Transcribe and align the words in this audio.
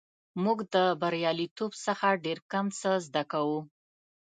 موږ 0.43 0.59
د 0.75 0.75
بریالیتوب 1.01 1.71
څخه 1.85 2.07
ډېر 2.25 2.39
کم 2.51 2.65
څه 2.79 2.91
زده 3.05 3.23
کوو. 3.31 3.59